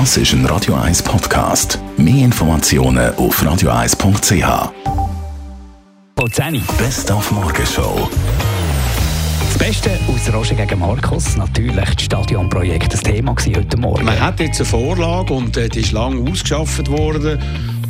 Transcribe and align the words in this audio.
Das 0.00 0.16
ist 0.16 0.32
ein 0.32 0.44
Radio 0.46 0.74
1 0.74 1.04
Podcast. 1.04 1.78
Mehr 1.96 2.24
Informationen 2.24 3.14
auf 3.14 3.40
radio1.ch. 3.40 4.72
Best 6.78 7.12
auf 7.12 7.30
Morgenshow. 7.30 8.10
Das 9.38 9.56
Beste 9.56 9.92
aus 10.08 10.34
Roger 10.34 10.56
gegen 10.56 10.80
Markus, 10.80 11.36
natürlich 11.36 11.94
das 11.94 12.02
Stadionprojekt, 12.02 12.92
das 12.92 13.02
Thema 13.02 13.36
heute 13.36 13.76
Morgen. 13.76 14.04
Man 14.04 14.20
hat 14.20 14.40
jetzt 14.40 14.58
eine 14.58 14.68
Vorlage 14.68 15.32
und 15.32 15.56
äh, 15.56 15.68
die 15.68 15.82
ist 15.82 15.92
lange 15.92 16.28
ausgeschafft 16.28 16.90
worden. 16.90 17.38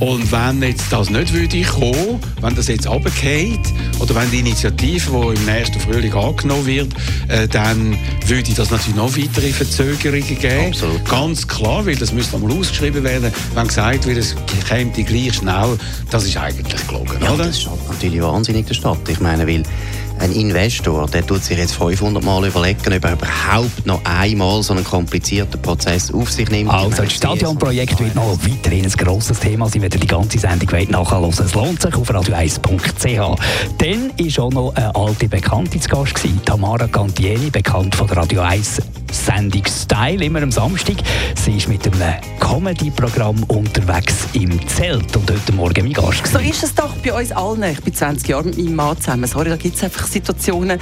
Und 0.01 0.31
wenn 0.33 0.63
jetzt 0.63 0.91
das 0.91 1.11
nicht 1.11 1.33
würde 1.33 1.63
kommen, 1.63 2.21
wenn 2.41 2.55
das 2.55 2.69
jetzt 2.69 2.87
runtergeht, 2.89 3.61
oder 4.01 4.15
wenn 4.15 4.31
die 4.31 4.41
Initiative, 4.41 5.11
die 5.11 5.39
im 5.41 5.45
nächsten 5.47 5.81
Frühling 5.81 6.13
angenommen 6.13 6.67
wird, 6.67 6.93
äh, 7.29 7.47
dann 7.49 7.97
würde 8.27 8.53
das 8.55 8.71
natürlich 8.71 8.97
noch 8.97 9.17
weitere 9.17 9.53
Verzögerungen 9.53 10.39
geben. 10.39 10.67
Absolut. 10.69 11.05
Ganz 11.09 11.47
klar, 11.47 11.87
weil 11.87 11.97
das 11.97 12.12
müsste 12.12 12.37
einmal 12.37 12.53
ausgeschrieben 12.59 13.05
werden. 13.05 13.33
Wenn 13.55 13.66
gesagt 13.69 14.07
wird, 14.07 14.19
es 14.19 14.35
käme 14.69 14.91
gleich 14.91 15.35
schnell, 15.35 15.79
das 16.11 16.24
ist 16.24 16.37
eigentlich 16.37 16.87
gelogen, 16.87 17.19
Ja, 17.23 17.33
oder? 17.33 17.47
das 17.47 17.61
schadet 17.63 17.88
natürlich 17.88 18.21
wahnsinnig 18.21 18.66
der 18.66 18.74
Stadt. 18.74 19.09
Ich 19.09 19.21
meine, 19.21 19.47
weil 19.47 19.63
ein 20.24 20.33
Investor, 20.33 21.06
der 21.06 21.27
tut 21.27 21.45
sich 21.45 21.59
jetzt 21.59 21.74
500 21.74 22.24
Mal 22.24 22.46
überlegen, 22.46 22.80
ob 22.80 23.05
er 23.05 23.12
überhaupt 23.12 23.84
noch 23.84 24.01
einmal 24.05 24.62
so 24.62 24.73
einen 24.73 24.82
komplizierten 24.82 25.60
Prozess 25.60 26.10
auf 26.12 26.30
sich 26.30 26.48
nimmt. 26.51 26.70
Also, 26.70 27.02
das 27.02 27.12
Stadionprojekt 27.12 28.01
wird 28.01 28.15
noch 28.15 28.38
weiterhin 28.42 28.87
ein 28.87 28.91
grosses 28.91 29.38
Thema 29.38 29.68
sein, 29.68 29.82
wenn 29.82 29.92
ihr 29.92 30.01
die 30.01 30.06
ganze 30.06 30.38
Sendung 30.38 30.68
nachhören 30.88 31.24
wollt. 31.24 31.41
Es 31.41 31.55
lohnt 31.55 31.82
sich 31.82 31.95
auf 31.95 32.10
radio1.ch. 32.10 33.38
Dann 33.79 34.10
war 34.16 34.45
auch 34.45 34.51
noch 34.51 34.74
eine 34.74 34.95
alte 34.95 35.29
Bekannte 35.29 35.79
zu 35.79 35.88
Gast, 35.91 36.15
Tamara 36.46 36.88
Cantieni, 36.88 37.51
bekannt 37.51 37.95
von 37.95 38.09
Radio 38.09 38.41
1 38.41 39.04
Sendung 39.14 39.62
Style, 39.66 40.24
immer 40.24 40.42
am 40.42 40.50
Samstag. 40.50 40.96
Sie 41.42 41.56
ist 41.56 41.68
mit 41.68 41.86
einem 41.86 42.14
Comedy-Programm 42.41 43.42
unterwegs 43.45 44.14
im 44.32 44.66
Zelt 44.68 45.16
und 45.16 45.30
heute 45.30 45.52
Morgen 45.52 45.84
mein 45.84 45.93
Gast. 45.93 46.26
So 46.26 46.38
gewesen. 46.38 46.51
ist 46.51 46.65
es 46.65 46.74
doch 46.74 46.95
bei 46.96 47.12
uns 47.12 47.32
allen. 47.32 47.62
Ich 47.65 47.80
bin 47.80 47.95
20 47.95 48.29
Jahre 48.29 48.45
mit 48.45 48.59
meinem 48.59 48.74
Mann 48.74 48.96
zusammen. 48.98 49.26
Sorry, 49.26 49.48
da 49.51 49.56
gibt 49.56 49.76
es 49.76 49.84
einfach 49.84 50.06
Situationen, 50.06 50.79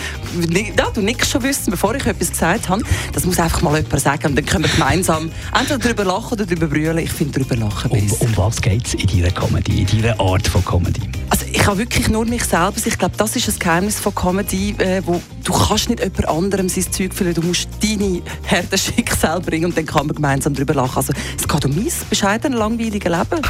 ja, 0.77 0.91
du 0.93 1.03
nichts 1.03 1.31
schon 1.31 1.43
wissen, 1.43 1.71
bevor 1.71 1.95
ich 1.95 2.07
etwas 2.07 2.31
gesagt 2.31 2.69
habe. 2.69 2.83
Das 3.13 3.25
muss 3.25 3.39
einfach 3.39 3.63
mal 3.63 3.77
jemand 3.81 4.01
sagen 4.01 4.27
und 4.29 4.37
dann 4.37 4.47
können 4.47 4.65
wir 4.65 4.71
gemeinsam 4.71 5.31
entweder 5.59 5.79
darüber 5.79 6.05
lachen 6.05 6.33
oder 6.33 6.47
darüber 6.47 6.67
brüllen. 6.67 6.99
Ich 6.99 7.13
finde 7.13 7.39
darüber 7.41 7.57
lachen 7.57 7.91
Um, 7.91 8.07
besser. 8.07 8.23
um 8.23 8.37
was 8.37 8.61
geht 8.61 8.87
es 8.87 8.95
in 8.95 9.07
deiner 9.07 9.31
Comedy, 9.31 9.83
in 9.83 10.03
deiner 10.03 10.19
Art 10.19 10.49
von 10.49 10.65
Comedy? 10.65 11.03
Also 11.29 11.47
ich 11.51 11.67
habe 11.67 11.79
wirklich 11.79 12.09
nur 12.09 12.25
mich 12.25 12.45
selber. 12.45 12.75
Ich 12.85 12.99
glaube, 12.99 13.15
das 13.17 13.37
ist 13.37 13.49
das 13.49 13.59
Geheimnis 13.59 13.99
von 14.01 14.15
Comedy, 14.15 14.75
äh, 14.79 15.03
wo 15.05 15.21
du 15.45 15.53
kannst 15.53 15.89
nicht 15.89 16.01
jemand 16.01 16.29
anderem 16.29 16.69
sein 16.69 16.91
Zeug 16.91 17.15
füllen. 17.15 17.35
Du 17.35 17.43
musst 17.43 17.69
deine 17.83 18.22
harten 18.51 18.79
Schicksal 18.79 19.41
bringen 19.41 19.67
und 19.67 19.77
dann 19.77 19.87
kann 19.87 20.07
man 20.07 20.17
gemeinsam 20.17 20.55
darüber 20.55 20.75
lachen. 20.75 20.97
Also 20.97 21.13
es 21.37 21.47
geht 21.47 21.65
um 21.65 21.75
mein 21.75 21.93
bescheidenes, 22.09 22.59
langweiliges 22.59 23.11
Leben. 23.11 23.43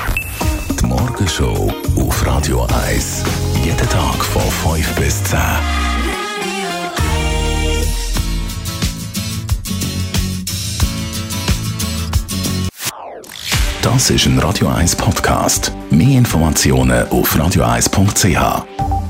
Die 0.81 0.87
Morgenshow 0.87 1.73
auf 1.97 2.27
Radio 2.27 2.67
1. 2.87 3.23
Jeden 3.65 3.89
Tag 3.89 4.25
von 4.25 4.43
5 4.75 4.95
bis 4.97 5.25
10. 5.25 5.39
Das 13.83 14.11
ist 14.11 14.27
ein 14.27 14.39
Radio 14.39 14.69
1 14.69 14.95
Podcast. 14.95 15.73
Mehr 15.91 16.19
Informationen 16.19 17.09
auf 17.09 17.35
radio1.ch. 17.35 19.02